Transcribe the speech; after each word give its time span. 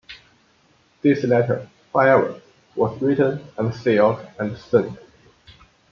This 1.03 1.23
letter, 1.25 1.69
however, 1.93 2.41
was 2.75 2.99
written, 3.03 3.39
and 3.55 3.71
sealed, 3.71 4.25
and 4.39 4.57
sent. 4.57 4.97